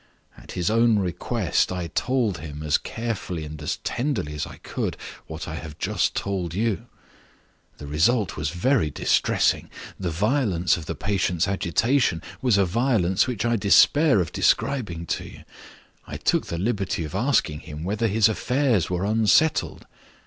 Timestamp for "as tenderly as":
3.61-4.47